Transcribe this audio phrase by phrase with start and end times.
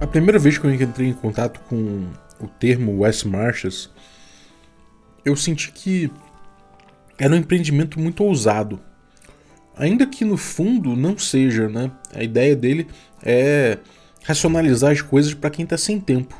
[0.00, 2.08] A primeira vez que eu entrei em contato com
[2.40, 3.90] o termo West Marches,
[5.24, 6.10] eu senti que
[7.18, 8.80] era um empreendimento muito ousado.
[9.76, 11.90] Ainda que no fundo não seja, né?
[12.14, 12.86] A ideia dele
[13.22, 13.78] é
[14.24, 16.34] racionalizar as coisas para quem está sem tempo.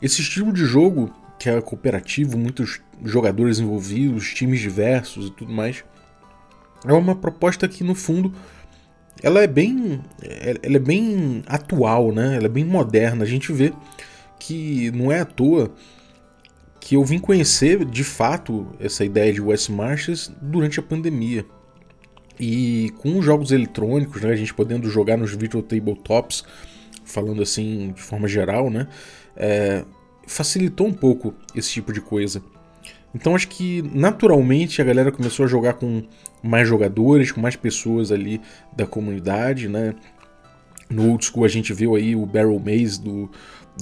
[0.00, 5.84] Esse estilo de jogo, que é cooperativo, muitos jogadores envolvidos, times diversos e tudo mais,
[6.84, 8.34] é uma proposta que no fundo
[9.20, 10.00] ela é bem
[10.62, 12.36] ela é bem atual, né?
[12.36, 13.24] Ela é bem moderna.
[13.24, 13.72] A gente vê
[14.38, 15.72] que não é à toa
[16.80, 21.46] que eu vim conhecer de fato essa ideia de West Marches durante a pandemia.
[22.40, 26.44] E com os jogos eletrônicos, né, a gente podendo jogar nos virtual tabletops,
[27.04, 28.88] falando assim de forma geral, né,
[29.36, 29.84] é,
[30.26, 32.42] facilitou um pouco esse tipo de coisa.
[33.14, 36.02] Então acho que naturalmente a galera começou a jogar com
[36.42, 38.40] mais jogadores, com mais pessoas ali
[38.74, 39.94] da comunidade, né?
[40.88, 43.30] No old school a gente viu aí o Barrel Maze do,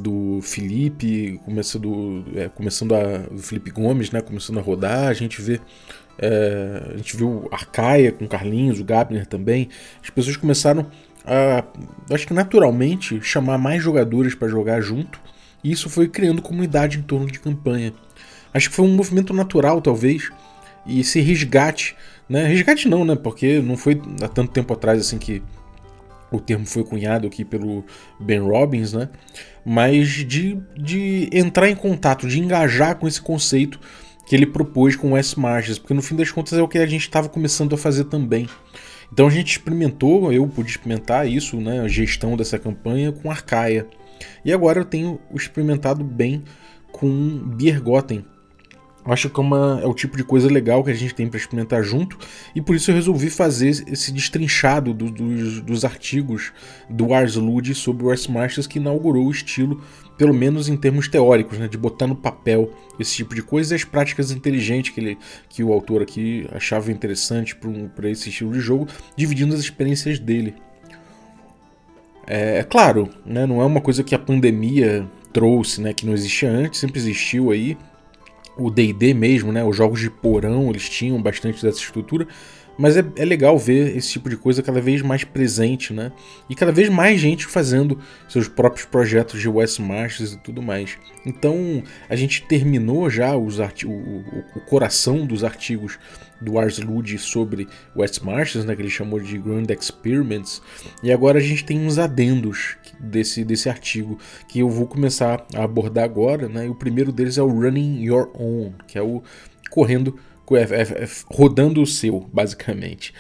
[0.01, 3.27] do Felipe, começando, é, começando a.
[3.33, 4.21] o Felipe Gomes, né?
[4.21, 5.61] Começando a rodar, a gente vê.
[6.19, 9.69] É, a gente viu Arcaia com Carlinhos, o Gabner também.
[10.03, 10.87] As pessoas começaram
[11.25, 11.65] a,
[12.13, 15.21] acho que naturalmente, chamar mais jogadores para jogar junto.
[15.63, 17.93] E isso foi criando comunidade em torno de campanha.
[18.53, 20.31] Acho que foi um movimento natural, talvez,
[20.87, 21.97] e esse resgate,
[22.29, 22.47] né?
[22.47, 23.15] Resgate não, né?
[23.15, 25.43] Porque não foi há tanto tempo atrás assim que
[26.31, 27.85] o termo foi cunhado aqui pelo
[28.19, 29.09] Ben Robbins, né?
[29.65, 33.81] Mas de, de entrar em contato, de engajar com esse conceito
[34.27, 35.39] que ele propôs com o S.
[35.39, 38.05] Marches, porque no fim das contas é o que a gente estava começando a fazer
[38.05, 38.49] também.
[39.13, 43.89] Então a gente experimentou, eu pude experimentar isso, né, a gestão dessa campanha com Arcaia.
[44.45, 46.45] E agora eu tenho experimentado bem
[46.93, 48.25] com Biergotten,
[49.05, 51.39] Acho que é, uma, é o tipo de coisa legal que a gente tem para
[51.39, 52.19] experimentar junto,
[52.55, 56.53] e por isso eu resolvi fazer esse destrinchado do, dos, dos, artigos
[56.89, 59.81] do Ars Lud sobre o Ars Masters que inaugurou o estilo,
[60.19, 63.77] pelo menos em termos teóricos, né, de botar no papel esse tipo de coisa e
[63.77, 68.53] as práticas inteligentes que, ele, que o autor aqui achava interessante para um, esse estilo
[68.53, 70.55] de jogo, dividindo as experiências dele.
[72.27, 76.13] É, é claro, né, não é uma coisa que a pandemia trouxe, né, que não
[76.13, 77.79] existia antes, sempre existiu aí
[78.57, 79.65] o D&D mesmo, né?
[79.65, 82.27] Os jogos de porão, eles tinham bastante dessa estrutura,
[82.81, 86.13] mas é, é, legal ver esse tipo de coisa cada vez mais presente, né?
[86.49, 90.97] E cada vez mais gente fazendo seus próprios projetos de West Marches e tudo mais.
[91.27, 95.99] Então a gente terminou já os o, o, o, coração dos artigos
[96.41, 98.75] do Ars Lud sobre West Marches, né?
[98.75, 100.63] Que ele chamou de Grand Experiments.
[101.03, 104.19] E agora a gente tem uns adendos desse, desse artigo
[104.49, 106.67] que eu vou começar a abordar agora, né?
[106.67, 109.23] E o primeiro deles é o Running Your Own, que é o
[109.71, 110.19] correndo
[110.53, 113.15] é, é, é, rodando o seu, basicamente.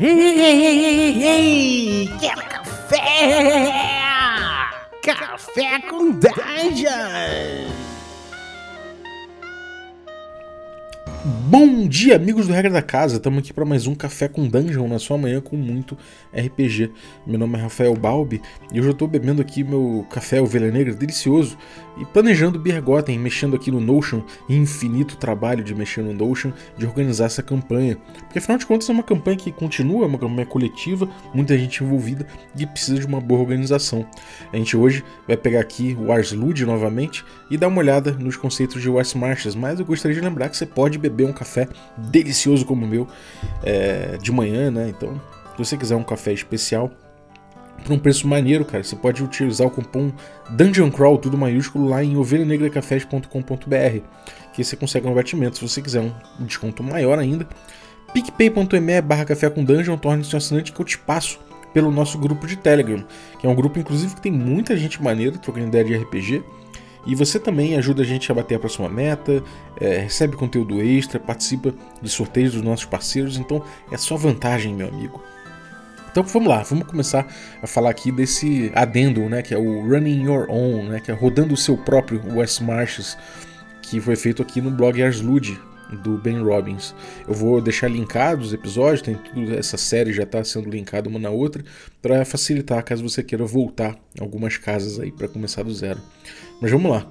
[0.00, 3.00] Ei, quer café?
[5.02, 7.89] Café com Dungeon!
[11.22, 13.16] Bom dia, amigos do Regra da Casa.
[13.16, 15.94] Estamos aqui para mais um Café com Dungeon na sua manhã com muito
[16.32, 16.90] RPG.
[17.26, 18.40] Meu nome é Rafael Balbi
[18.72, 21.58] e hoje eu estou bebendo aqui meu café Ovelha Negra delicioso
[21.98, 27.26] e planejando Bergotten, mexendo aqui no Notion, infinito trabalho de mexer no Notion, de organizar
[27.26, 27.98] essa campanha.
[28.20, 31.84] Porque afinal de contas é uma campanha que continua, é uma campanha coletiva, muita gente
[31.84, 32.26] envolvida
[32.56, 34.06] e precisa de uma boa organização.
[34.50, 38.38] A gente hoje vai pegar aqui o Ars Lud novamente e dar uma olhada nos
[38.38, 41.68] conceitos de West Marches, mas eu gostaria de lembrar que você pode beber um café
[41.96, 43.06] delicioso como o meu
[43.62, 44.88] é, de manhã, né?
[44.88, 45.20] Então,
[45.52, 46.90] se você quiser um café especial,
[47.84, 48.82] por um preço maneiro, cara.
[48.82, 50.12] Você pode utilizar o cupom
[50.50, 54.00] Dungeon Crawl, tudo maiúsculo, lá em ovelhanegracafés.com.br,
[54.52, 55.56] que você consegue um abatimento.
[55.58, 56.12] Se você quiser um
[56.44, 57.46] desconto maior ainda,
[58.12, 61.38] picpay.me barra café com dungeon, torne-se um assinante que eu te passo
[61.72, 63.04] pelo nosso grupo de Telegram,
[63.38, 66.42] que é um grupo, inclusive, que tem muita gente maneira trocando ideia de RPG.
[67.06, 69.42] E você também ajuda a gente a bater a próxima meta,
[69.80, 74.88] é, recebe conteúdo extra, participa de sorteios dos nossos parceiros, então é só vantagem, meu
[74.88, 75.22] amigo.
[76.10, 77.26] Então vamos lá, vamos começar
[77.62, 81.14] a falar aqui desse adendo, né, que é o Running Your Own, né, que é
[81.14, 83.16] rodando o seu próprio West Marches,
[83.80, 85.58] que foi feito aqui no blog Ars Lud,
[86.02, 86.94] do Ben Robbins.
[87.26, 91.18] Eu vou deixar linkado os episódios, tem tudo essa série já está sendo linkada uma
[91.18, 91.64] na outra
[92.00, 96.00] para facilitar caso você queira voltar algumas casas aí para começar do zero.
[96.60, 97.06] Mas vamos lá.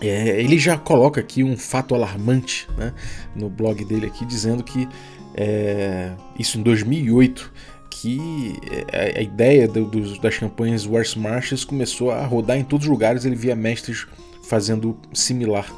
[0.00, 2.92] É, ele já coloca aqui um fato alarmante né,
[3.34, 4.86] no blog dele aqui dizendo que
[5.34, 7.50] é, isso em 2008
[7.90, 8.58] que
[8.92, 12.90] a, a ideia do, do, das campanhas Wars Marches começou a rodar em todos os
[12.90, 14.06] lugares, ele via mestres
[14.42, 15.72] fazendo similar.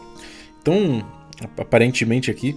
[0.60, 1.04] Então,
[1.56, 2.56] aparentemente aqui,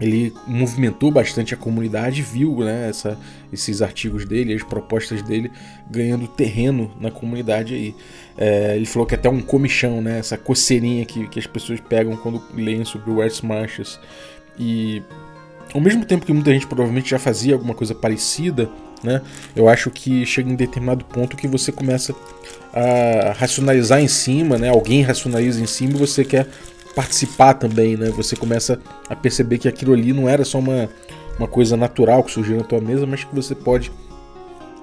[0.00, 3.18] ele movimentou bastante a comunidade, viu né, essa,
[3.52, 5.50] esses artigos dele, as propostas dele
[5.90, 7.94] ganhando terreno na comunidade aí.
[8.36, 12.16] É, ele falou que até um comichão, né, essa coceirinha que, que as pessoas pegam
[12.16, 13.98] quando leem sobre o West Marches.
[14.56, 15.02] E
[15.74, 18.70] ao mesmo tempo que muita gente provavelmente já fazia alguma coisa parecida,
[19.02, 19.20] né,
[19.54, 22.14] eu acho que chega em determinado ponto que você começa
[22.72, 26.46] a racionalizar em cima, né, alguém racionaliza em cima e você quer
[26.94, 28.10] participar também, né?
[28.10, 30.88] Você começa a perceber que aquilo ali não era só uma,
[31.38, 33.90] uma coisa natural que surgiu na tua mesa, mas que você pode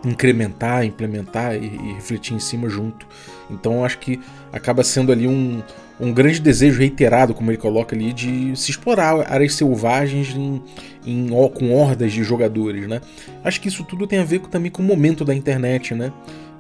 [0.05, 3.05] incrementar, implementar e, e refletir em cima junto.
[3.49, 4.19] Então acho que
[4.51, 5.61] acaba sendo ali um,
[5.99, 10.61] um grande desejo reiterado, como ele coloca ali, de se explorar áreas selvagens em,
[11.05, 13.01] em, com hordas de jogadores, né?
[13.43, 16.11] Acho que isso tudo tem a ver também com o momento da internet, né?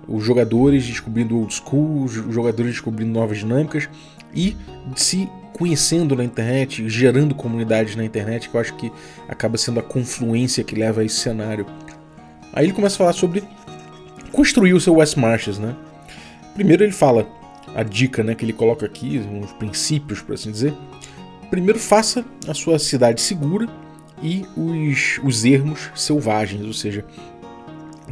[0.07, 3.89] Os jogadores descobrindo old school, os jogadores descobrindo novas dinâmicas
[4.35, 4.55] e
[4.95, 8.91] se conhecendo na internet, gerando comunidades na internet, que eu acho que
[9.27, 11.65] acaba sendo a confluência que leva a esse cenário.
[12.51, 13.43] Aí ele começa a falar sobre
[14.33, 15.75] construir o seu West Marches, né?
[16.53, 17.25] Primeiro ele fala
[17.73, 20.73] a dica, né, que ele coloca aqui, uns princípios, por assim dizer.
[21.49, 23.67] Primeiro faça a sua cidade segura
[24.21, 27.05] e os, os ermos selvagens, ou seja,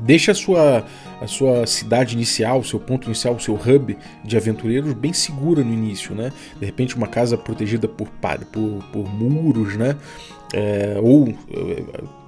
[0.02, 0.86] deixe a sua
[1.22, 5.64] a sua cidade inicial, o seu ponto inicial, o seu hub de aventureiros bem segura
[5.64, 6.34] no início, né?
[6.60, 8.10] De repente uma casa protegida por,
[8.52, 9.96] por, por muros, né?
[10.54, 11.84] É, ou é,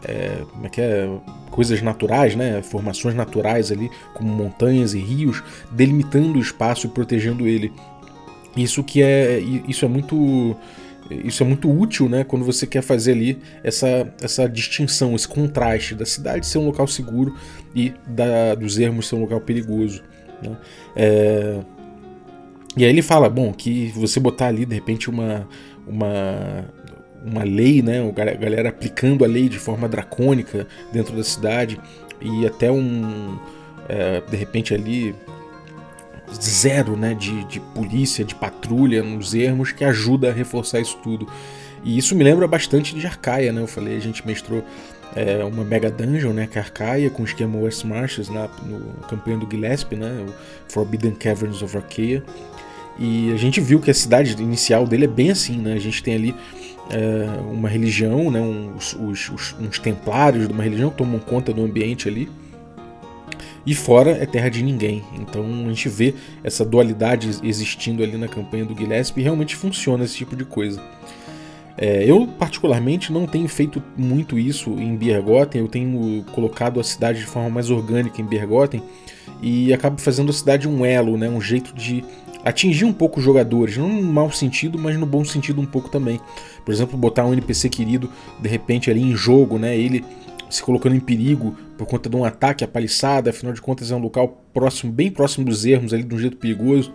[0.08, 1.10] é, como é que é?
[1.52, 2.62] coisas naturais, né?
[2.62, 7.72] Formações naturais ali, como montanhas e rios, delimitando o espaço e protegendo ele.
[8.56, 10.56] Isso que é isso é muito
[11.10, 15.94] isso é muito útil, né, quando você quer fazer ali essa, essa distinção, esse contraste
[15.94, 17.36] da cidade ser um local seguro
[17.76, 20.02] e da, dos ermos ser um local perigoso.
[20.42, 20.58] Né?
[20.96, 21.60] É...
[22.78, 25.48] E aí ele fala, bom, que você botar ali de repente uma,
[25.88, 26.66] uma,
[27.26, 31.80] uma lei, né, a galera aplicando a lei de forma dracônica dentro da cidade
[32.22, 33.38] e até um,
[33.88, 35.16] é, de repente ali
[36.34, 41.28] zero né, de, de polícia, de patrulha nos ermos que ajuda a reforçar isso tudo.
[41.84, 43.62] E isso me lembra bastante de Arcaia, né?
[43.62, 44.64] Eu falei, a gente mestrou
[45.16, 46.48] é, uma Mega Dungeon, né?
[46.48, 50.26] Que é Arcaia, com o esquema West Marches na, no campanha do Gillespie, né?
[50.28, 50.34] O
[50.72, 52.24] Forbidden Caverns of Arcaia.
[52.98, 55.74] E a gente viu que a cidade inicial dele é bem assim, né?
[55.74, 56.36] A gente tem ali
[56.90, 58.42] é, uma religião, né?
[58.42, 62.30] Uns, os, os, uns templários de uma religião tomam conta do ambiente ali.
[63.66, 65.04] E fora é terra de ninguém.
[65.20, 66.14] Então a gente vê
[66.44, 70.82] essa dualidade existindo ali na campanha do Gillespie e realmente funciona esse tipo de coisa.
[71.78, 77.20] É, eu, particularmente, não tenho feito muito isso em Biergoten, eu tenho colocado a cidade
[77.20, 78.82] de forma mais orgânica em Biergoten
[79.42, 82.04] e acabo fazendo a cidade um elo, né, um jeito de
[82.46, 85.90] atingir um pouco os jogadores, não no mau sentido, mas no bom sentido um pouco
[85.90, 86.22] também.
[86.64, 88.10] Por exemplo, botar um NPC querido
[88.40, 90.06] de repente ali em jogo, né, ele
[90.50, 93.96] se colocando em perigo por conta de um ataque à paliçada, afinal de contas é
[93.96, 96.94] um local próximo, bem próximo dos ermos, ali de um jeito perigoso.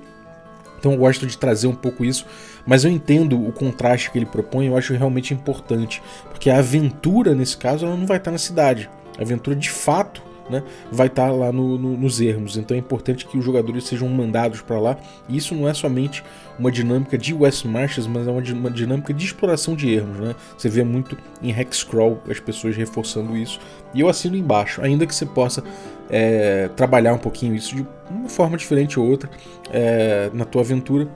[0.79, 2.25] Então eu gosto de trazer um pouco isso,
[2.67, 7.35] mas eu entendo o contraste que ele propõe, eu acho realmente importante, porque a aventura
[7.35, 8.89] nesse caso ela não vai estar na cidade.
[9.19, 12.57] A aventura de fato né, vai estar tá lá no, no, nos ermos.
[12.57, 14.97] Então é importante que os jogadores sejam mandados para lá.
[15.29, 16.23] E isso não é somente
[16.59, 20.19] uma dinâmica de West Marches, mas é uma, uma dinâmica de exploração de ermos.
[20.19, 20.35] Né?
[20.57, 23.61] Você vê muito em Hexcrawl as pessoas reforçando isso.
[23.95, 25.63] E eu assino embaixo, ainda que você possa
[26.11, 29.31] é, trabalhar um pouquinho isso de uma forma diferente ou outra
[29.71, 31.09] é, na tua aventura.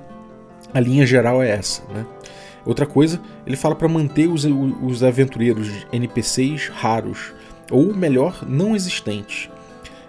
[0.72, 1.82] A linha geral é essa.
[1.92, 2.06] Né?
[2.64, 7.34] Outra coisa, ele fala para manter os, os aventureiros NPCs raros
[7.70, 9.50] ou melhor, não existentes.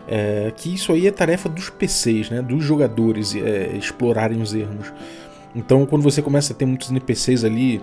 [0.08, 4.94] É, que isso aí é tarefa dos PCs, né, dos jogadores é, explorarem os ermos.
[5.56, 7.82] Então, quando você começa a ter muitos NPCs ali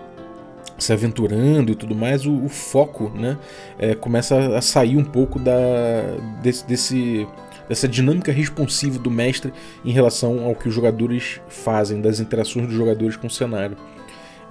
[0.78, 3.38] se aventurando e tudo mais, o, o foco né,
[3.78, 5.52] é, começa a sair um pouco da,
[6.42, 7.26] desse, desse,
[7.68, 9.52] dessa dinâmica responsiva do mestre
[9.84, 13.76] em relação ao que os jogadores fazem, das interações dos jogadores com o cenário.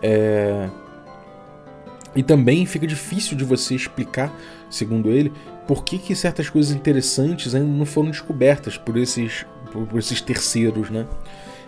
[0.02, 0.70] É,
[2.16, 4.34] e também fica difícil de você explicar,
[4.72, 5.32] segundo ele,
[5.68, 10.90] por que, que certas coisas interessantes ainda não foram descobertas por esses, por esses terceiros,
[10.90, 11.06] né?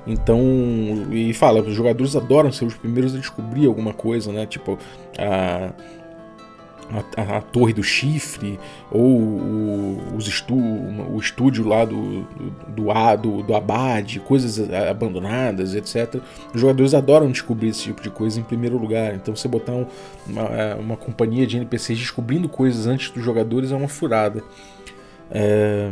[0.06, 0.42] Então,
[1.12, 4.46] e fala, os jogadores adoram ser os primeiros a descobrir alguma coisa, né?
[4.46, 4.78] Tipo,
[5.18, 5.74] a,
[6.92, 8.60] a, a, Torre do Chifre,
[8.92, 12.22] ou o, os estu, o estúdio lá do,
[12.68, 14.60] do, do, do Abade, coisas
[14.90, 16.22] abandonadas, etc.
[16.54, 19.16] Os jogadores adoram descobrir esse tipo de coisa em primeiro lugar.
[19.16, 19.86] Então você botar um,
[20.28, 24.44] uma, uma companhia de NPCs descobrindo coisas antes dos jogadores é uma furada.
[25.32, 25.92] É...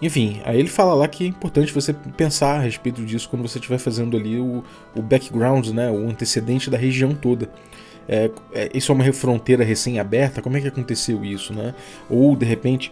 [0.00, 3.58] Enfim, aí ele fala lá que é importante você pensar a respeito disso quando você
[3.58, 4.62] estiver fazendo ali o,
[4.94, 7.50] o background, né, o antecedente da região toda.
[8.08, 10.40] É, é, isso é uma fronteira recém-aberta?
[10.40, 11.74] Como é que aconteceu isso, né?
[12.08, 12.90] Ou de repente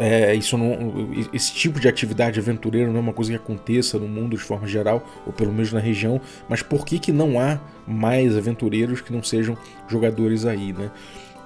[0.00, 4.08] é, isso não, esse tipo de atividade aventureira não é uma coisa que aconteça no
[4.08, 7.60] mundo de forma geral, ou pelo menos na região, mas por que, que não há
[7.86, 10.90] mais aventureiros que não sejam jogadores aí, né?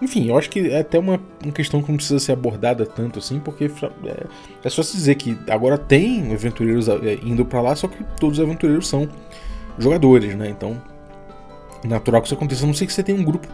[0.01, 3.19] Enfim, eu acho que é até uma, uma questão que não precisa ser abordada tanto
[3.19, 4.27] assim, porque é,
[4.63, 8.39] é só se dizer que agora tem aventureiros é, indo para lá, só que todos
[8.39, 9.09] os aventureiros são
[9.79, 10.49] jogadores, né?
[10.49, 10.81] Então,
[11.85, 13.47] natural que isso aconteça, a não sei que você tem um grupo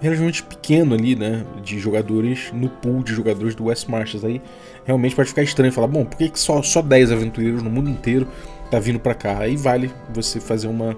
[0.00, 1.44] relativamente pequeno ali, né?
[1.62, 4.24] De jogadores no pool de jogadores do West Marches.
[4.24, 4.40] Aí
[4.84, 8.26] realmente pode ficar estranho falar, bom, por que, só, só 10 aventureiros no mundo inteiro
[8.70, 9.38] tá vindo para cá?
[9.38, 10.96] Aí vale você fazer uma,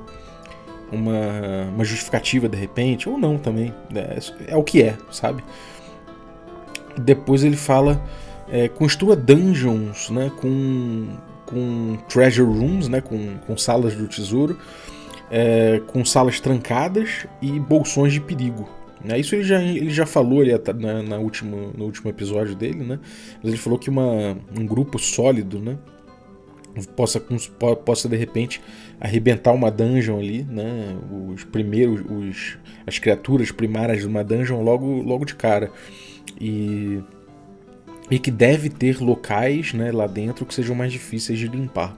[0.91, 3.75] uma, uma justificativa de repente, ou não também.
[3.95, 5.43] É, é o que é, sabe?
[6.97, 8.03] Depois ele fala.
[8.51, 14.59] É, construa dungeons né, com, com treasure rooms, né, com, com salas do tesouro,
[15.33, 18.69] é, com salas trancadas e bolsões de perigo.
[19.03, 19.19] Né?
[19.19, 23.01] Isso ele já, ele já falou ali na, na último, no último episódio dele, né?
[23.43, 25.79] Mas ele falou que uma, um grupo sólido, né?
[26.95, 27.21] Possa,
[27.85, 28.61] possa de repente
[29.01, 30.97] arrebentar uma dungeon ali, né?
[31.35, 35.71] Os primeiros, os, as criaturas primárias de uma dungeon logo, logo de cara.
[36.41, 37.01] E,
[38.11, 41.97] e que deve ter locais né, lá dentro que sejam mais difíceis de limpar.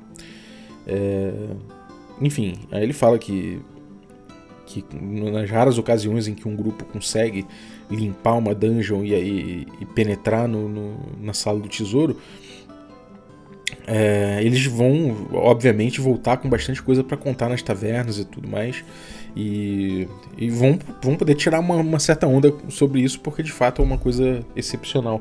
[0.87, 1.33] É,
[2.21, 3.61] enfim, aí ele fala que
[4.67, 7.47] que nas raras ocasiões em que um grupo consegue
[7.91, 12.17] limpar uma dungeon e, e, e penetrar no, no, na sala do tesouro,
[13.87, 18.85] é, eles vão, obviamente, voltar com bastante coisa para contar nas tavernas e tudo mais.
[19.37, 23.83] E, e vão, vão poder tirar uma, uma, certa onda sobre isso, porque de fato
[23.83, 25.21] é uma coisa excepcional.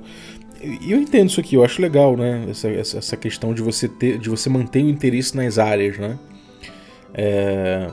[0.62, 2.46] E eu entendo isso aqui, eu acho legal, né?
[2.50, 6.18] Essa, essa, questão de você ter, de você manter o interesse nas áreas, né?
[7.14, 7.90] É,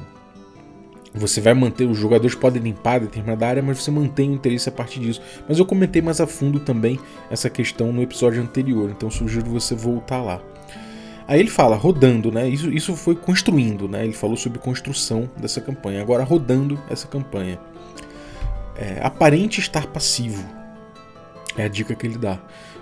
[1.13, 4.73] você vai manter, os jogadores podem limpar determinada área, mas você mantém o interesse a
[4.73, 5.21] partir disso.
[5.49, 6.99] Mas eu comentei mais a fundo também
[7.31, 10.41] essa questão no episódio anterior, então sugiro você voltar lá.
[11.27, 12.49] Aí ele fala, rodando, né?
[12.49, 14.05] Isso, isso foi construindo, né?
[14.05, 16.03] Ele falou sobre construção dessa campanha.
[16.03, 17.59] Agora, rodando essa campanha.
[18.77, 20.45] É, aparente estar passivo.
[21.57, 22.41] É a dica que ele dá.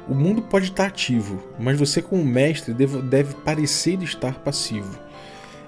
[0.08, 4.98] O mundo pode estar ativo, mas você, como mestre, deve, deve parecer estar passivo.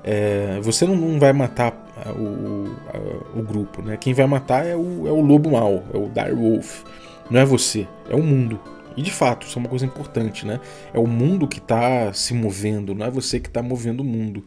[0.03, 1.73] É, você não, não, vai matar
[2.17, 3.97] o, o, o, grupo, né?
[3.97, 6.85] Quem vai matar é o, é o lobo mau, é o Dire Wolf.
[7.31, 8.59] Não é você, é o mundo.
[8.97, 10.59] E de fato, isso é uma coisa importante, né?
[10.93, 14.45] É o mundo que está se movendo, não é você que está movendo o mundo.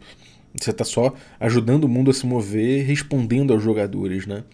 [0.54, 4.44] Você está só ajudando o mundo a se mover, respondendo aos jogadores, né?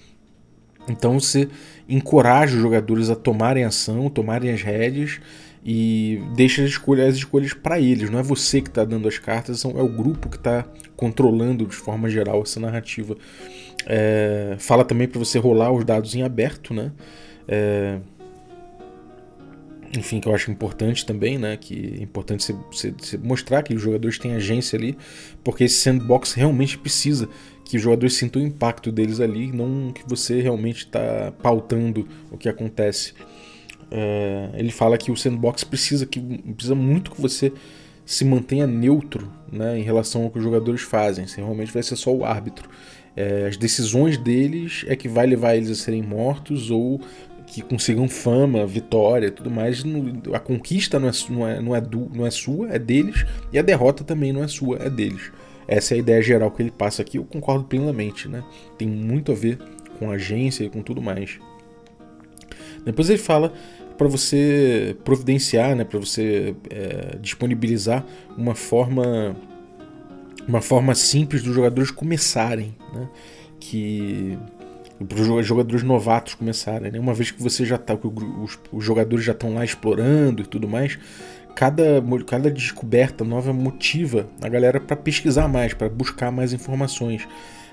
[0.88, 1.48] Então você
[1.88, 5.20] encoraja os jogadores a tomarem ação, tomarem as rédeas
[5.64, 8.10] e deixa as escolhas, as escolhas para eles.
[8.10, 10.64] Não é você que está dando as cartas, é o grupo que está
[10.96, 13.16] controlando de forma geral essa narrativa.
[13.86, 16.92] É, fala também para você rolar os dados em aberto, né?
[17.46, 17.98] É,
[19.96, 21.56] enfim, que eu acho importante também, né?
[21.56, 24.96] Que é importante você, você mostrar que os jogadores têm agência ali,
[25.42, 27.28] porque esse sandbox realmente precisa
[27.64, 32.36] que os jogadores sintam o impacto deles ali, não que você realmente está pautando o
[32.36, 33.14] que acontece.
[33.90, 37.52] É, ele fala que o sandbox precisa, que, precisa muito que você
[38.06, 41.26] se mantenha neutro né, em relação ao que os jogadores fazem.
[41.26, 42.68] Você realmente vai ser só o árbitro.
[43.16, 47.00] É, as decisões deles é que vai levar eles a serem mortos ou
[47.46, 49.82] que consigam fama, vitória e tudo mais.
[50.32, 53.58] A conquista não é, não, é, não, é do, não é sua, é deles, e
[53.58, 55.32] a derrota também não é sua, é deles.
[55.66, 58.28] Essa é a ideia geral que ele passa aqui, eu concordo plenamente.
[58.28, 58.42] Né?
[58.78, 59.58] Tem muito a ver
[59.98, 61.38] com agência e com tudo mais.
[62.84, 63.52] Depois ele fala
[64.00, 68.02] para você providenciar, né, para você é, disponibilizar
[68.34, 69.36] uma forma
[70.48, 73.06] uma forma simples dos jogadores começarem, né,
[73.60, 74.38] que
[75.06, 77.92] para os jogadores novatos começarem, né, uma vez que você já tá,
[78.42, 80.98] os, os jogadores já estão lá explorando e tudo mais,
[81.54, 87.28] cada, cada descoberta nova motiva a galera para pesquisar mais, para buscar mais informações.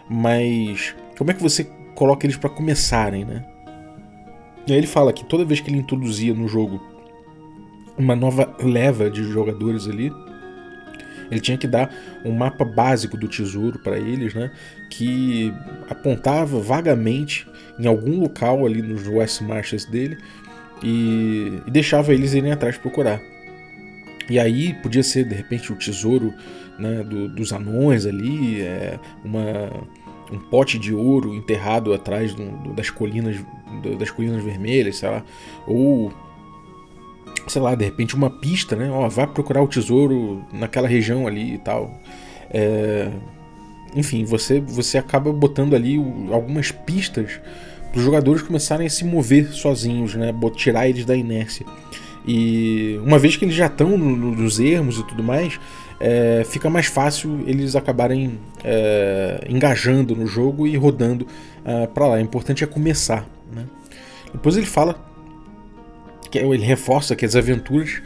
[0.09, 1.63] Mas como é que você
[1.95, 3.45] coloca eles para começarem, né?
[4.67, 6.81] E aí ele fala que toda vez que ele introduzia no jogo
[7.97, 10.11] uma nova leva de jogadores ali,
[11.31, 11.93] ele tinha que dar
[12.23, 14.51] um mapa básico do tesouro para eles, né?
[14.89, 15.53] Que
[15.89, 17.47] apontava vagamente
[17.79, 20.17] em algum local ali nos West Marches dele
[20.83, 23.21] e, e deixava eles irem atrás procurar.
[24.29, 26.33] E aí podia ser de repente o tesouro
[26.77, 29.71] né, do, dos anões ali, é, uma
[30.31, 33.37] um pote de ouro enterrado atrás do, do, das colinas
[33.81, 35.23] do, das colinas vermelhas, sei lá,
[35.65, 36.11] ou
[37.47, 38.89] sei lá, de repente uma pista, né?
[38.91, 41.99] Ó, vai procurar o tesouro naquela região ali e tal.
[42.49, 43.09] É...
[43.95, 45.97] enfim, você, você acaba botando ali
[46.31, 47.39] algumas pistas
[47.91, 50.33] para os jogadores começarem a se mover sozinhos, né?
[50.55, 51.65] Tirar eles da inércia.
[52.27, 55.57] E uma vez que eles já estão nos ermos e tudo mais,
[55.99, 61.27] é, fica mais fácil eles acabarem é, engajando no jogo e rodando
[61.65, 62.15] é, para lá.
[62.15, 63.27] O importante é começar.
[63.51, 63.65] Né?
[64.31, 64.95] Depois ele fala,
[66.29, 68.01] que ele reforça que as aventuras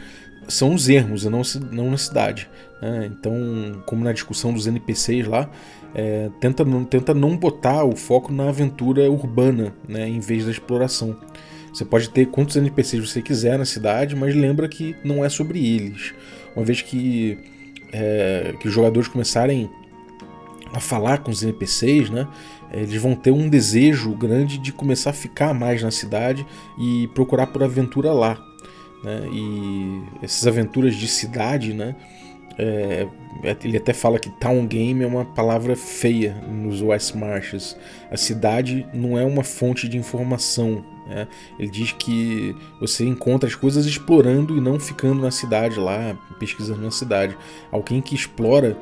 [0.48, 2.48] são os ermos e não, não na cidade.
[2.80, 3.10] Né?
[3.12, 5.50] Então, como na discussão dos NPCs lá,
[5.94, 10.50] é, tenta, não, tenta não botar o foco na aventura urbana né, em vez da
[10.50, 11.16] exploração.
[11.72, 15.64] Você pode ter quantos NPCs você quiser na cidade, mas lembra que não é sobre
[15.64, 16.14] eles.
[16.54, 17.38] Uma vez que,
[17.92, 19.70] é, que os jogadores começarem
[20.72, 22.26] a falar com os NPCs, né,
[22.72, 26.46] eles vão ter um desejo grande de começar a ficar mais na cidade
[26.78, 28.42] e procurar por aventura lá.
[29.04, 29.28] Né?
[29.30, 31.94] E essas aventuras de cidade, né,
[32.62, 33.08] é,
[33.64, 37.76] ele até fala que town game é uma palavra feia nos West Marches.
[38.10, 40.84] A cidade não é uma fonte de informação.
[41.08, 41.26] Né?
[41.58, 46.82] Ele diz que você encontra as coisas explorando e não ficando na cidade lá, pesquisando
[46.82, 47.36] na cidade.
[47.72, 48.76] Alguém que explora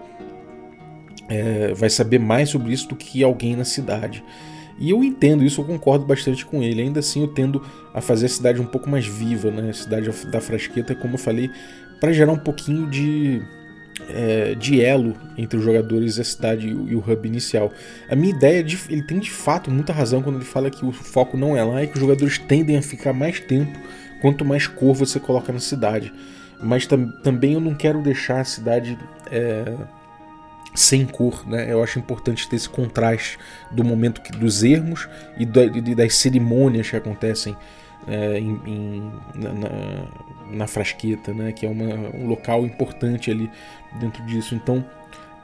[1.27, 4.23] é, vai saber mais sobre isso do que alguém na cidade.
[4.79, 6.83] E eu entendo isso, eu concordo bastante com ele.
[6.83, 7.63] Ainda assim, eu tendo
[7.95, 9.71] a fazer a cidade um pouco mais viva, né?
[9.71, 11.51] A cidade da Frasqueta, como eu falei,
[11.99, 13.43] para gerar um pouquinho de
[14.09, 17.73] é, de elo entre os jogadores a cidade e o, hub inicial.
[18.09, 20.93] A minha ideia, de, ele tem de fato muita razão quando ele fala que o
[20.93, 23.79] foco não é lá e que os jogadores tendem a ficar mais tempo
[24.21, 26.13] quanto mais cor você coloca na cidade.
[26.63, 28.99] Mas tam, também eu não quero deixar a cidade
[29.31, 29.75] é,
[30.75, 31.73] sem cor, né?
[31.73, 33.39] Eu acho importante ter esse contraste
[33.71, 37.57] do momento que, dos ermos e, do, e das cerimônias que acontecem
[38.07, 39.69] é, em, em, na, na,
[40.67, 41.53] frasqueta, né?
[41.53, 43.51] que é uma, um local importante ali
[43.99, 44.55] dentro disso.
[44.55, 44.85] Então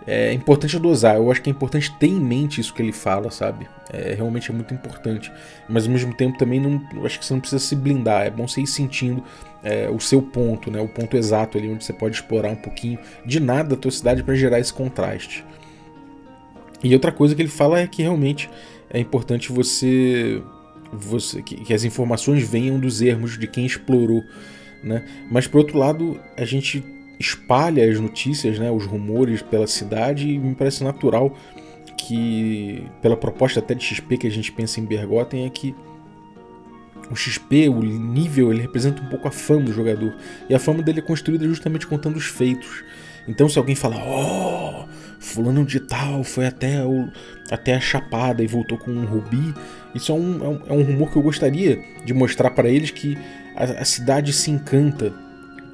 [0.07, 1.17] é importante dosar.
[1.17, 3.69] Eu acho que é importante ter em mente isso que ele fala, sabe?
[3.93, 5.33] É, realmente é muito importante.
[5.69, 8.27] Mas ao mesmo tempo também não, acho que você não precisa se blindar.
[8.27, 9.23] É bom você ir sentindo
[9.65, 10.81] é, o seu ponto, né?
[10.81, 14.23] o ponto exato ali onde você pode explorar um pouquinho de nada da tua cidade
[14.23, 15.45] para gerar esse contraste.
[16.85, 18.49] E outra coisa que ele fala é que realmente
[18.89, 20.41] é importante você
[20.93, 24.23] você, que, que, as informações venham dos ermos de quem explorou.
[24.83, 25.05] Né?
[25.31, 26.85] Mas por outro lado, a gente
[27.19, 31.37] espalha as notícias, né, os rumores pela cidade e me parece natural
[31.97, 35.75] que, pela proposta até de XP que a gente pensa em Bergotten, é que
[37.11, 40.15] o XP, o nível, ele representa um pouco a fama do jogador.
[40.49, 42.85] E a fama dele é construída justamente contando os feitos.
[43.29, 44.87] Então se alguém fala, oh,
[45.19, 47.09] fulano de tal foi até, o,
[47.51, 49.55] até a Chapada e voltou com um rubi,
[49.97, 52.91] isso é um, é um, é um rumor que eu gostaria de mostrar para eles
[52.91, 53.17] que
[53.55, 55.13] a, a, cidade se encanta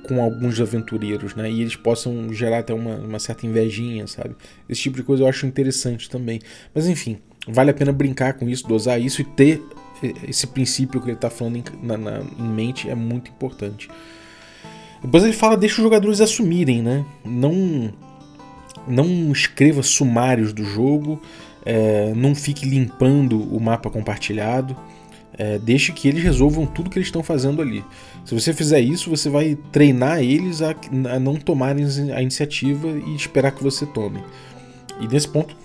[0.06, 1.50] com alguns aventureiros, né?
[1.50, 4.34] E eles possam gerar até uma, uma certa invejinha, sabe?
[4.68, 6.40] Esse tipo de coisa eu acho interessante também.
[6.74, 9.62] Mas enfim, vale a pena brincar com isso, dosar isso e ter
[10.26, 13.88] esse princípio que ele está falando em, na, na, em mente é muito importante.
[15.02, 17.04] Depois ele fala, deixa os jogadores assumirem, né?
[17.24, 17.92] Não,
[18.86, 21.20] não escreva sumários do jogo,
[21.64, 24.76] é, não fique limpando o mapa compartilhado.
[25.38, 27.82] É, deixe que eles resolvam tudo que eles estão fazendo ali.
[28.24, 30.74] Se você fizer isso, você vai treinar eles a,
[31.10, 34.22] a não tomarem a iniciativa e esperar que você tome.
[35.00, 35.56] E nesse ponto,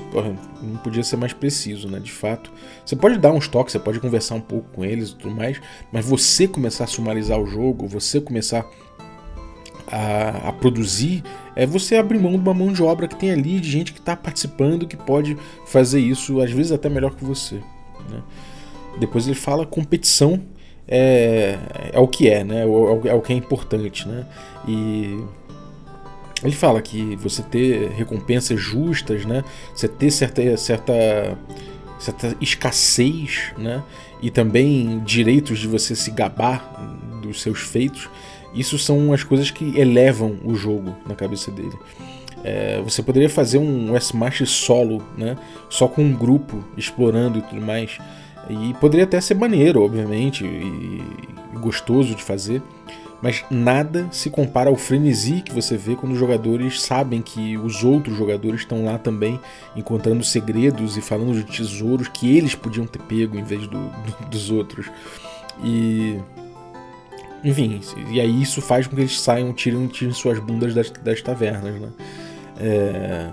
[0.61, 1.99] não podia ser mais preciso, né?
[1.99, 2.51] De fato,
[2.85, 5.61] você pode dar uns toques, você pode conversar um pouco com eles e tudo mais,
[5.91, 8.65] mas você começar a sumarizar o jogo, você começar
[9.85, 11.23] a, a, produzir,
[11.57, 13.99] é você abrir mão de uma mão de obra que tem ali, de gente que
[13.99, 17.55] está participando, que pode fazer isso, às vezes até melhor que você.
[18.07, 18.21] Né?
[18.99, 20.39] Depois ele fala competição
[20.87, 21.57] é,
[21.91, 22.61] é o que é, né?
[22.61, 24.23] É, é o que é importante, né?
[24.67, 25.19] E
[26.43, 29.43] ele fala que você ter recompensas justas, né?
[29.73, 30.93] Você ter certa, certa,
[31.97, 33.83] certa escassez, né?
[34.21, 36.63] E também direitos de você se gabar
[37.19, 38.07] dos seus feitos
[38.59, 41.77] isso são as coisas que elevam o jogo na cabeça dele.
[42.43, 45.37] É, você poderia fazer um S-March solo, né?
[45.69, 47.97] Só com um grupo explorando e tudo mais.
[48.49, 51.03] E poderia até ser maneiro, obviamente, e
[51.59, 52.61] gostoso de fazer.
[53.21, 57.83] Mas nada se compara ao frenesi que você vê quando os jogadores sabem que os
[57.83, 59.39] outros jogadores estão lá também,
[59.75, 64.29] encontrando segredos e falando de tesouros que eles podiam ter pego em vez do, do,
[64.29, 64.85] dos outros.
[65.63, 66.19] E
[67.43, 71.21] enfim, e aí isso faz com que eles saiam, tirem, tirem suas bundas das, das
[71.21, 71.89] tavernas, né?
[72.59, 73.29] É...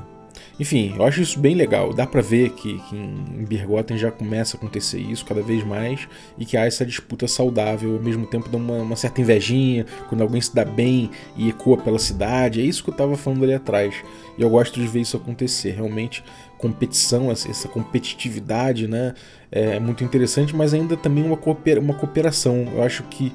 [0.58, 1.92] Enfim, eu acho isso bem legal.
[1.92, 6.06] Dá pra ver que, que em Birgotten já começa a acontecer isso cada vez mais
[6.38, 10.20] e que há essa disputa saudável, ao mesmo tempo dá uma, uma, certa invejinha quando
[10.20, 12.60] alguém se dá bem e ecoa pela cidade.
[12.60, 13.94] É isso que eu tava falando ali atrás.
[14.38, 15.72] E eu gosto de ver isso acontecer.
[15.72, 16.22] Realmente,
[16.56, 19.14] competição, essa competitividade, né?
[19.50, 21.38] É muito interessante, mas ainda também uma,
[21.80, 22.68] uma cooperação.
[22.72, 23.32] Eu acho que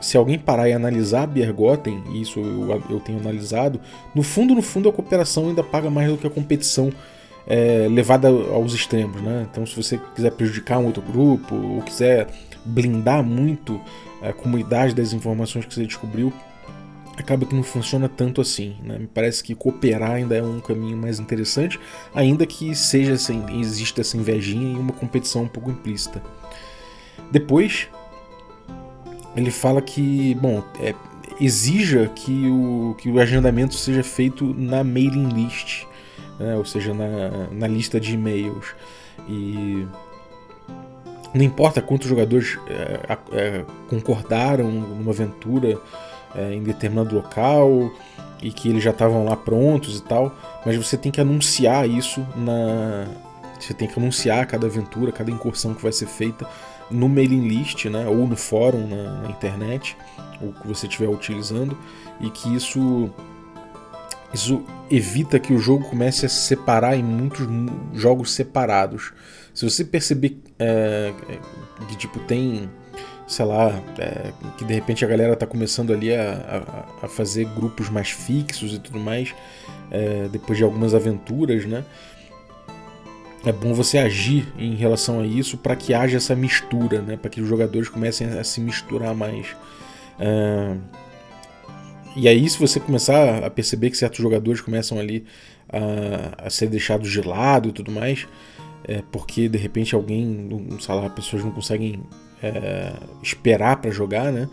[0.00, 3.80] se alguém parar e analisar Bergotten, e isso eu, eu, tenho analisado,
[4.14, 6.92] no fundo, no fundo, a cooperação ainda paga mais do que a competição
[7.46, 9.46] é, levada aos extremos, né?
[9.50, 12.28] Então, se você quiser prejudicar um outro grupo, ou quiser
[12.64, 13.80] blindar muito
[14.20, 16.32] a comunidade das informações que você descobriu,
[17.16, 18.76] acaba que não funciona tanto assim.
[18.82, 18.98] Né?
[18.98, 21.78] Me parece que cooperar ainda é um caminho mais interessante,
[22.14, 26.22] ainda que seja assim, exista essa invejinha e uma competição um pouco implícita.
[27.30, 27.88] Depois,
[29.36, 30.94] ele fala que, bom, é,
[31.40, 35.84] exija que o, que o agendamento seja feito na mailing list,
[36.38, 36.56] né?
[36.56, 38.74] ou seja, na, na lista de e-mails.
[39.28, 39.86] E
[41.34, 45.78] não importa quantos jogadores é, é, concordaram numa aventura
[46.34, 47.90] é, em determinado local
[48.42, 52.26] e que eles já estavam lá prontos e tal, mas você tem que anunciar isso
[52.36, 53.06] na.
[53.58, 56.46] Você tem que anunciar cada aventura, cada incursão que vai ser feita
[56.90, 59.96] no mailing list, né, ou no fórum na, na internet,
[60.40, 61.76] o que você estiver utilizando,
[62.20, 63.10] e que isso
[64.34, 67.46] isso evita que o jogo comece a se separar em muitos
[67.94, 69.12] jogos separados.
[69.54, 71.12] Se você perceber é,
[71.88, 72.68] que tipo tem
[73.26, 77.44] sei lá, é, que de repente a galera tá começando ali a, a, a fazer
[77.44, 79.34] grupos mais fixos e tudo mais,
[79.90, 81.84] é, depois de algumas aventuras, né?
[83.46, 87.16] É bom você agir em relação a isso para que haja essa mistura, né?
[87.16, 89.54] Para que os jogadores comecem a se misturar mais.
[90.18, 90.76] É...
[92.16, 95.24] E aí, se você começar a perceber que certos jogadores começam ali
[95.68, 98.26] a, a ser deixados de lado e tudo mais,
[98.82, 100.48] é porque de repente alguém,
[100.80, 102.02] sei lá, pessoas não conseguem
[102.42, 104.48] é, esperar para jogar, né?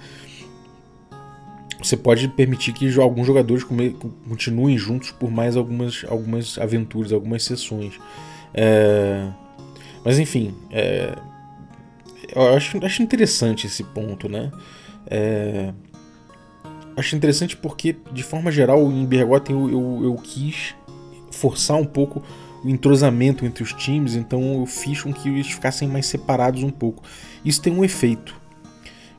[1.82, 3.66] Você pode permitir que alguns jogadores
[4.30, 8.00] continuem juntos por mais algumas, algumas aventuras, algumas sessões.
[8.54, 9.28] É,
[10.04, 11.16] mas enfim, é,
[12.36, 14.52] eu acho, acho interessante esse ponto, né?
[15.08, 15.74] É,
[16.96, 20.76] acho interessante porque, de forma geral, em Bergotten eu, eu, eu quis
[21.32, 22.24] forçar um pouco
[22.64, 26.70] o entrosamento entre os times, então eu fiz com que eles ficassem mais separados um
[26.70, 27.04] pouco.
[27.44, 28.42] Isso tem um efeito.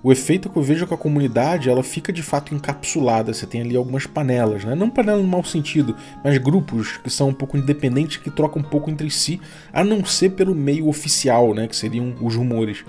[0.04, 3.32] O efeito que eu vejo que a comunidade ela fica de fato encapsulada.
[3.32, 4.74] Você tem ali algumas panelas, né?
[4.74, 8.64] não panelas no mau sentido, mas grupos que são um pouco independentes, que trocam um
[8.64, 9.40] pouco entre si,
[9.72, 11.66] a não ser pelo meio oficial, né?
[11.66, 12.84] que seriam os rumores.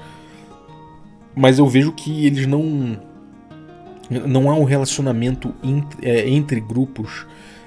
[1.33, 2.99] Mas eu vejo que eles não.
[4.09, 5.55] Não há um relacionamento
[6.01, 7.25] é, entre grupos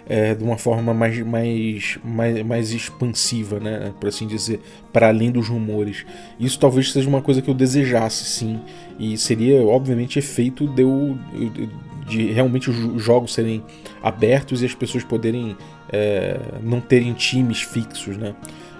[0.08, 4.60] é, de uma forma mais, mais, mais, mais expansiva, né, por assim dizer,
[4.92, 6.06] para além dos rumores.
[6.40, 8.60] Isso talvez seja uma coisa que eu desejasse, sim,
[8.98, 11.18] e seria obviamente efeito de, eu,
[12.06, 13.62] de realmente os jogos serem
[14.02, 15.56] abertos e as pessoas poderem
[15.92, 18.34] é, não terem times fixos, né.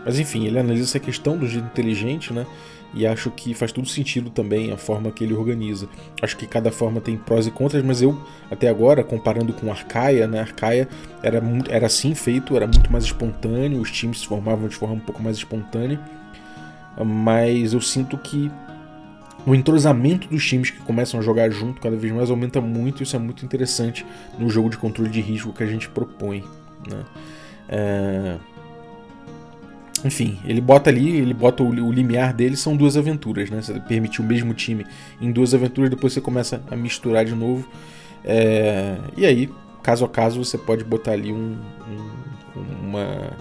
[0.05, 2.47] Mas enfim, ele analisa essa questão do jeito inteligente, né?
[2.95, 5.89] E acho que faz todo sentido também a forma que ele organiza.
[6.23, 8.19] Acho que cada forma tem prós e contras, mas eu,
[8.51, 10.89] até agora, comparando com Arcaia, né, Arcaia
[11.23, 14.95] era, muito, era assim feito, era muito mais espontâneo, os times se formavam de forma
[14.95, 16.01] um pouco mais espontânea,
[17.05, 18.51] mas eu sinto que
[19.47, 23.03] o entrosamento dos times que começam a jogar junto cada vez mais aumenta muito, e
[23.05, 24.05] isso é muito interessante
[24.39, 26.45] no jogo de controle de risco que a gente propõe.
[26.89, 27.05] Né?
[27.69, 28.37] É...
[30.05, 33.61] Enfim, ele bota ali, ele bota o, o limiar dele, são duas aventuras, né?
[33.61, 34.87] Você permite o mesmo time
[35.21, 37.69] em duas aventuras, depois você começa a misturar de novo.
[38.25, 39.51] É, e aí,
[39.83, 41.57] caso a caso, você pode botar ali um,
[42.57, 43.33] um, uma,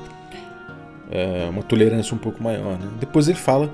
[1.12, 2.78] é, uma tolerância um pouco maior.
[2.80, 2.88] Né?
[3.00, 3.74] Depois ele fala: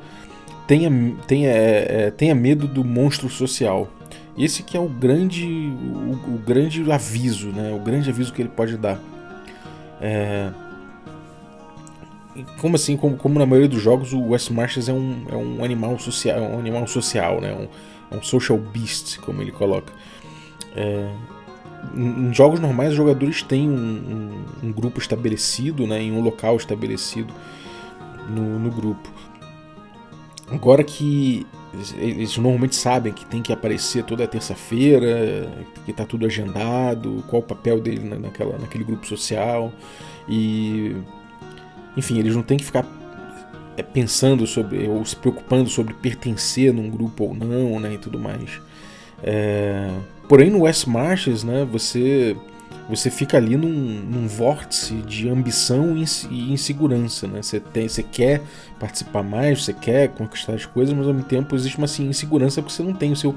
[0.68, 0.90] tenha,
[1.28, 3.90] tenha, é, é tenha medo do monstro social.
[4.38, 7.72] Esse que é o grande, o, o, grande aviso, né?
[7.72, 9.00] o grande aviso que ele pode dar.
[10.02, 10.50] É,
[12.60, 15.64] como assim, como, como, na maioria dos jogos, o West Marches é um, é um
[15.64, 17.54] animal social, é um animal social, né?
[17.54, 17.68] Um,
[18.16, 19.94] é um social beast, como ele coloca.
[20.76, 21.10] É,
[21.96, 23.74] em jogos normais, os jogadores têm um,
[24.64, 26.02] um, um, grupo estabelecido, né?
[26.02, 27.34] Em um local estabelecido
[28.30, 29.10] no, no grupo.
[30.52, 31.46] Agora que
[31.98, 35.50] eles normalmente sabem que tem que aparecer toda terça-feira,
[35.86, 39.72] que está tudo agendado, qual o papel dele naquela, naquele grupo social
[40.30, 40.96] e
[41.96, 42.86] enfim, eles não têm que ficar
[43.78, 48.20] é, pensando sobre ou se preocupando sobre pertencer num grupo ou não, né, e tudo
[48.20, 48.62] mais.
[49.24, 49.90] É,
[50.28, 52.36] porém, no West Marches, né, você
[52.90, 55.96] você fica ali num, num vórtice de ambição
[56.30, 57.42] e insegurança, né?
[57.42, 58.42] Você, tem, você quer
[58.78, 62.62] participar mais, você quer conquistar as coisas, mas ao mesmo tempo existe uma assim, insegurança
[62.62, 63.34] porque você não tem o seu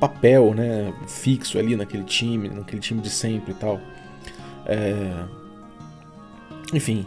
[0.00, 3.80] papel, né, fixo ali naquele time, naquele time de sempre e tal.
[4.66, 5.12] É...
[6.74, 7.06] Enfim,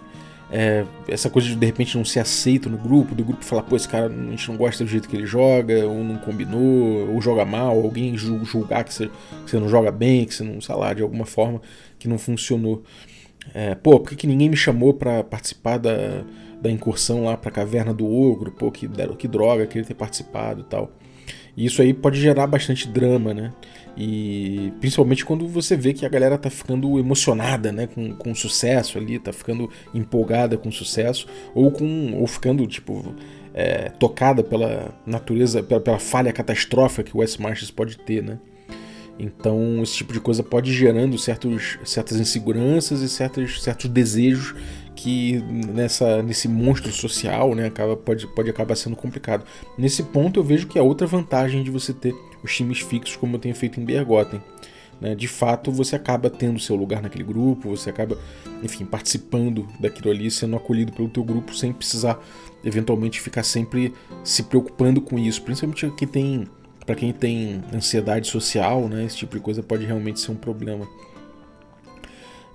[0.54, 3.78] É, essa coisa de de repente não ser aceito no grupo, do grupo falar, pô,
[3.78, 7.22] esse cara a gente não gosta do jeito que ele joga, ou não combinou, ou
[7.22, 10.76] joga mal, alguém julgar que você, que você não joga bem, que você não, sei
[10.76, 11.62] lá, de alguma forma
[11.98, 12.84] que não funcionou.
[13.54, 16.24] É, pô, por que, que ninguém me chamou para participar da,
[16.62, 18.52] da incursão lá pra caverna do ogro?
[18.52, 20.92] Pô, que, que droga, queria ter participado e tal.
[21.56, 23.54] E isso aí pode gerar bastante drama, né?
[23.98, 28.98] E principalmente quando você vê que a galera tá ficando emocionada, né, com, com sucesso
[28.98, 33.14] ali, tá ficando empolgada com sucesso, ou com ou ficando tipo
[33.54, 38.40] é, tocada pela natureza, pela, pela, falha catastrófica que o West Marches pode ter, né?
[39.20, 44.56] Então esse tipo de coisa pode ir gerando certos, certas inseguranças e certos, certos desejos
[44.96, 45.42] que
[45.74, 49.46] nessa, nesse monstro social né, acaba, pode, pode acabar sendo complicado.
[49.78, 53.36] Nesse ponto eu vejo que é outra vantagem de você ter os times fixos como
[53.36, 54.42] eu tenho feito em Bergotten.
[55.00, 55.16] Né?
[55.16, 58.18] De fato, você acaba tendo seu lugar naquele grupo, você acaba,
[58.62, 62.20] enfim, participando daquilo ali, sendo acolhido pelo teu grupo sem precisar
[62.64, 66.48] eventualmente ficar sempre se preocupando com isso, principalmente quem tem
[66.86, 70.88] para quem tem ansiedade social, né, esse tipo de coisa pode realmente ser um problema.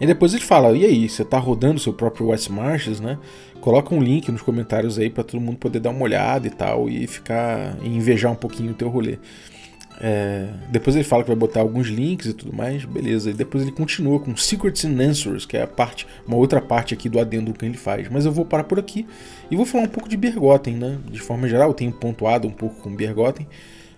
[0.01, 3.19] E depois ele fala: e aí, você está rodando seu próprio West Marches, né?
[3.61, 6.89] Coloca um link nos comentários aí para todo mundo poder dar uma olhada e tal
[6.89, 9.19] e ficar e invejar um pouquinho o teu rolê.
[9.99, 13.31] É, depois ele fala que vai botar alguns links e tudo mais, beleza.
[13.31, 16.93] E depois ele continua com Secrets and Answers, que é a parte, uma outra parte
[16.93, 18.09] aqui do adendo que ele faz.
[18.09, 19.07] Mas eu vou parar por aqui
[19.51, 20.99] e vou falar um pouco de Bergotten, né?
[21.11, 23.47] De forma geral, eu tenho pontuado um pouco com Bergotten,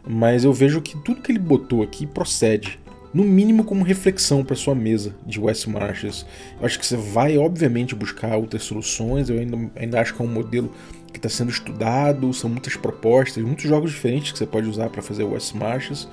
[0.07, 2.79] mas eu vejo que tudo que ele botou aqui procede
[3.13, 6.27] no mínimo como reflexão para sua mesa de West Marches.
[6.61, 9.31] Eu acho que você vai, obviamente, buscar outras soluções.
[9.31, 10.73] Eu ainda, ainda acho que é um modelo
[11.12, 15.03] que está sendo estudado, são muitas propostas, muitos jogos diferentes que você pode usar para
[15.03, 16.09] fazer West Marches,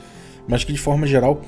[0.47, 1.41] mas que de forma geral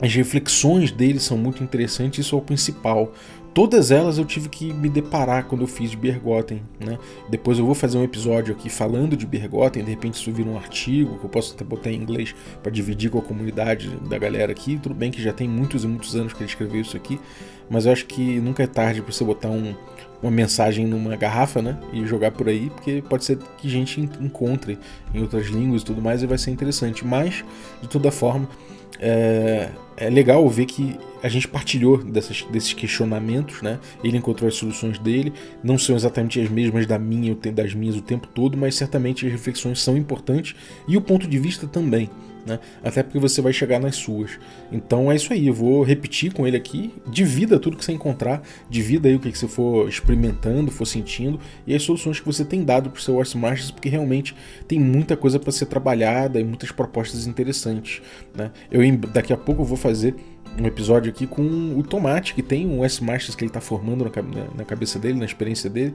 [0.00, 3.12] as reflexões dele são muito interessantes, isso é o principal.
[3.54, 6.98] Todas elas eu tive que me deparar quando eu fiz de Bergotten, né?
[7.30, 10.56] Depois eu vou fazer um episódio aqui falando de Bergotten, de repente isso vira um
[10.56, 14.50] artigo que eu posso até botar em inglês para dividir com a comunidade da galera
[14.50, 14.76] aqui.
[14.82, 17.20] Tudo bem que já tem muitos e muitos anos que ele escreveu isso aqui,
[17.70, 19.72] mas eu acho que nunca é tarde para você botar um,
[20.20, 21.78] uma mensagem numa garrafa, né?
[21.92, 24.76] E jogar por aí, porque pode ser que gente encontre
[25.14, 27.06] em outras línguas e tudo mais e vai ser interessante.
[27.06, 27.44] Mas,
[27.80, 28.48] de toda forma,
[28.98, 33.78] é, é legal ver que a gente partilhou dessas, desses questionamentos, né?
[34.02, 38.02] Ele encontrou as soluções dele, não são exatamente as mesmas da minha, das minhas o
[38.02, 40.54] tempo todo, mas certamente as reflexões são importantes
[40.86, 42.10] e o ponto de vista também
[42.46, 42.58] né?
[42.82, 44.38] Até porque você vai chegar nas suas.
[44.70, 48.42] Então é isso aí, eu vou repetir com ele aqui, divida tudo que você encontrar,
[48.68, 52.64] divida aí o que você for experimentando, for sentindo e as soluções que você tem
[52.64, 54.34] dado para o seu Horse Marches, porque realmente
[54.68, 58.02] tem muita coisa para ser trabalhada e muitas propostas interessantes,
[58.34, 58.50] né?
[58.70, 58.80] Eu
[59.12, 60.14] daqui a pouco vou fazer
[60.60, 61.42] um episódio aqui com
[61.76, 64.04] o Tomate, que tem um S-Marches que ele está formando
[64.56, 65.94] na, cabeça dele, na experiência dele,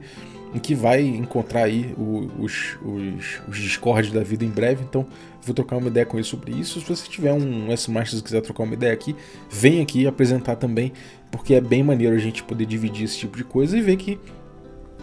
[0.54, 4.82] em que vai encontrar aí os, os, os discordes da vida em breve.
[4.82, 5.06] Então,
[5.42, 6.80] vou trocar uma ideia com ele sobre isso.
[6.80, 9.14] Se você tiver um S-Marches e quiser trocar uma ideia aqui,
[9.50, 10.92] vem aqui apresentar também,
[11.30, 14.18] porque é bem maneiro a gente poder dividir esse tipo de coisa e ver que,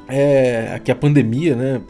[0.08, 1.82] é, que a pandemia, né,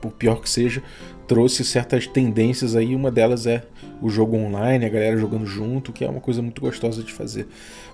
[0.00, 0.82] por pior que seja,
[1.28, 2.96] trouxe certas tendências aí.
[2.96, 3.62] Uma delas é
[4.00, 7.46] o jogo online, a galera jogando junto, que é uma coisa muito gostosa de fazer.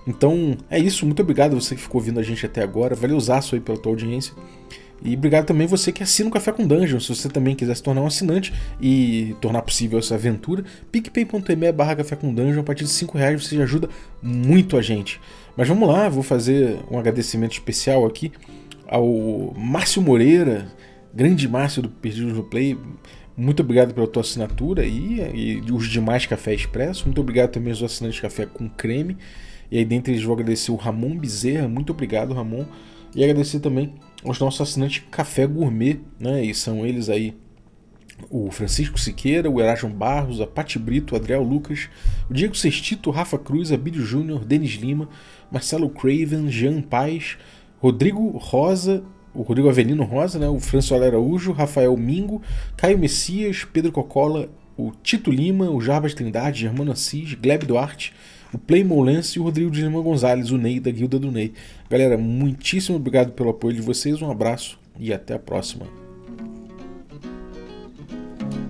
[0.07, 3.17] Então é isso, muito obrigado você que ficou ouvindo a gente até agora, valeu
[3.53, 4.33] aí pela tua audiência.
[5.03, 6.99] E obrigado também você que assina o Café com Dungeon.
[6.99, 11.97] Se você também quiser se tornar um assinante e tornar possível essa aventura, picpay.me barra
[11.97, 13.89] Café com Dungeon, a partir de 5 reais você ajuda
[14.21, 15.19] muito a gente.
[15.55, 18.31] Mas vamos lá, vou fazer um agradecimento especial aqui
[18.87, 20.67] ao Márcio Moreira,
[21.13, 22.77] grande Márcio do Perdidos no Play,
[23.37, 27.05] muito obrigado pela tua assinatura aí e os demais Café Expresso.
[27.05, 29.17] Muito obrigado também aos assinantes de café com creme.
[29.69, 31.67] E aí, dentre eles, vou agradecer o Ramon Bezerra.
[31.67, 32.65] Muito obrigado, Ramon.
[33.13, 33.93] E agradecer também
[34.25, 36.43] aos nossos assinantes Café Gourmet, né?
[36.43, 37.35] E são eles aí
[38.29, 41.89] o Francisco Siqueira, o Erasmo Barros, a Pati Brito, o Adriel Lucas,
[42.29, 45.09] o Diego Sextito, o Rafa Cruz, Abílio Júnior, Denis Lima,
[45.51, 47.37] Marcelo Craven, Jean Paz,
[47.79, 49.03] Rodrigo Rosa
[49.35, 52.41] o Rodrigo Avelino Rosa, né, o François Araújo, Rafael Mingo,
[52.77, 58.13] Caio Messias, Pedro Cocola, o Tito Lima, o Jarbas Trindade, Germano Assis, Gleb Duarte,
[58.55, 61.53] o Playmo Lance e o Rodrigo de Lima Gonzalez, o Ney da Guilda do Ney.
[61.89, 65.85] Galera, muitíssimo obrigado pelo apoio de vocês, um abraço e até a próxima.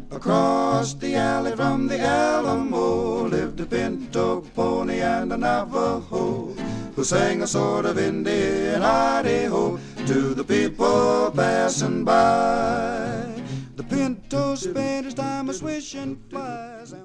[0.10, 6.56] Across the alley from the Alamo lived a pinto pony and a Navajo
[6.96, 13.44] who sang a sort of Indian Idaho to the people passing by.
[13.76, 16.96] The pinto spent his time a swishing flies.